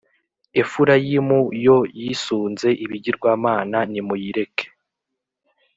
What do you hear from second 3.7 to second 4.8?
nimuyireke!